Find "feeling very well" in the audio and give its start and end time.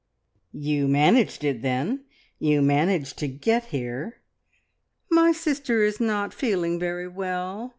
6.33-7.69